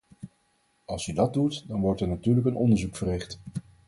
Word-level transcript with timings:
Als 0.85 1.07
u 1.07 1.13
dat 1.13 1.33
doet 1.33 1.67
dan 1.67 1.81
wordt 1.81 2.01
er 2.01 2.07
natuurlijk 2.07 2.45
een 2.47 2.55
onderzoek 2.55 2.95
verricht. 2.95 3.39